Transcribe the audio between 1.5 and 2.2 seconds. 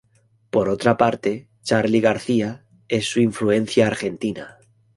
Charly